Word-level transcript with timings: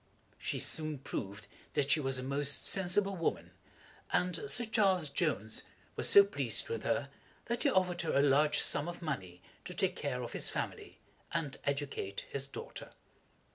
She 0.39 0.57
soon 0.59 0.97
proved 0.97 1.45
that 1.73 1.91
she 1.91 1.99
was 1.99 2.17
a 2.17 2.23
most 2.23 2.65
sensible 2.65 3.15
woman, 3.15 3.51
and 4.11 4.49
Sir 4.49 4.65
Charles 4.65 5.09
Jones 5.09 5.61
was 5.95 6.09
so 6.09 6.23
pleased 6.25 6.69
with 6.69 6.81
her, 6.81 7.09
that 7.45 7.61
he 7.61 7.69
offered 7.69 8.01
her 8.01 8.17
a 8.17 8.23
large 8.23 8.57
sum 8.59 8.87
of 8.87 9.03
money 9.03 9.43
to 9.63 9.75
take 9.75 9.95
care 9.95 10.23
of 10.23 10.33
his 10.33 10.49
family, 10.49 10.97
and 11.31 11.59
educate 11.65 12.25
his 12.31 12.47
daughter. 12.47 12.93